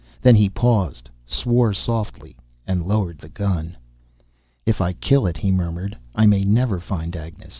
[0.19, 2.35] Then he paused, swore softly,
[2.67, 3.77] lowered the gun.
[4.65, 7.49] "If I kill it," he murmured, "I may never find Agnes.